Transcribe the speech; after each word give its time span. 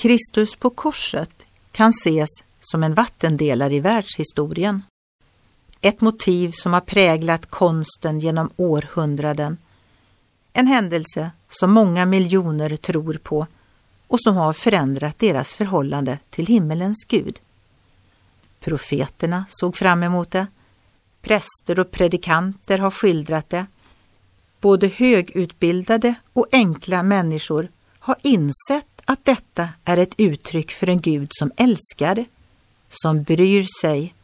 Kristus 0.00 0.56
på 0.56 0.70
korset 0.70 1.34
kan 1.72 1.90
ses 1.90 2.28
som 2.60 2.82
en 2.82 2.94
vattendelare 2.94 3.74
i 3.74 3.80
världshistorien. 3.80 4.82
Ett 5.80 6.00
motiv 6.00 6.50
som 6.54 6.72
har 6.72 6.80
präglat 6.80 7.46
konsten 7.46 8.20
genom 8.20 8.50
århundraden. 8.56 9.56
En 10.52 10.66
händelse 10.66 11.30
som 11.48 11.72
många 11.72 12.06
miljoner 12.06 12.76
tror 12.76 13.14
på 13.14 13.46
och 14.06 14.20
som 14.20 14.36
har 14.36 14.52
förändrat 14.52 15.18
deras 15.18 15.52
förhållande 15.52 16.18
till 16.30 16.46
himmelens 16.46 17.04
Gud. 17.08 17.38
Profeterna 18.60 19.44
såg 19.48 19.76
fram 19.76 20.02
emot 20.02 20.30
det. 20.30 20.46
Präster 21.22 21.80
och 21.80 21.90
predikanter 21.90 22.78
har 22.78 22.90
skildrat 22.90 23.50
det. 23.50 23.66
Både 24.60 24.88
högutbildade 24.88 26.14
och 26.32 26.46
enkla 26.52 27.02
människor 27.02 27.68
har 27.98 28.16
insett 28.22 28.99
att 29.10 29.24
detta 29.24 29.68
är 29.84 29.96
ett 29.96 30.14
uttryck 30.16 30.70
för 30.70 30.88
en 30.88 31.00
Gud 31.00 31.28
som 31.32 31.52
älskar, 31.56 32.24
som 32.88 33.22
bryr 33.22 33.66
sig 33.80 34.14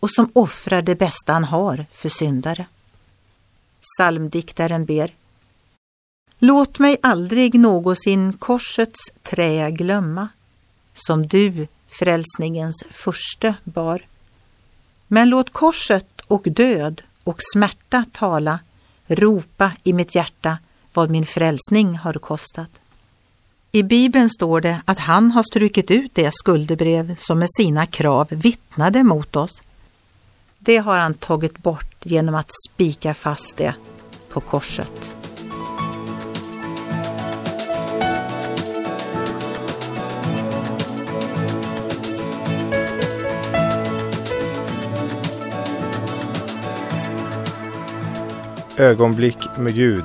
och 0.00 0.10
som 0.10 0.30
offrar 0.32 0.82
det 0.82 0.94
bästa 0.94 1.32
han 1.32 1.44
har 1.44 1.86
för 1.92 2.08
syndare. 2.08 2.66
Psalmdiktaren 3.80 4.84
ber 4.84 5.14
Låt 6.38 6.78
mig 6.78 6.96
aldrig 7.02 7.54
någonsin 7.54 8.32
korsets 8.32 9.00
trä 9.22 9.70
glömma, 9.70 10.28
som 10.94 11.26
du, 11.26 11.66
frälsningens 11.88 12.84
förste, 12.90 13.54
bar. 13.64 14.06
Men 15.06 15.28
låt 15.28 15.52
korset 15.52 16.20
och 16.26 16.42
död 16.42 17.02
och 17.24 17.38
smärta 17.52 18.04
tala, 18.12 18.58
ropa 19.06 19.72
i 19.84 19.92
mitt 19.92 20.14
hjärta 20.14 20.58
vad 20.92 21.10
min 21.10 21.26
frälsning 21.26 21.96
har 21.96 22.14
kostat. 22.14 22.81
I 23.74 23.82
Bibeln 23.82 24.30
står 24.30 24.60
det 24.60 24.80
att 24.84 24.98
han 24.98 25.30
har 25.30 25.42
strukit 25.42 25.90
ut 25.90 26.10
det 26.14 26.30
skuldebrev 26.34 27.16
som 27.18 27.38
med 27.38 27.48
sina 27.56 27.86
krav 27.86 28.26
vittnade 28.30 29.04
mot 29.04 29.36
oss. 29.36 29.62
Det 30.58 30.76
har 30.76 30.98
han 30.98 31.14
tagit 31.14 31.58
bort 31.58 31.96
genom 32.02 32.34
att 32.34 32.50
spika 32.68 33.14
fast 33.14 33.56
det 33.56 33.74
på 34.28 34.40
korset. 34.40 35.14
Ögonblick 48.76 49.38
med 49.58 49.74
Gud 49.74 50.04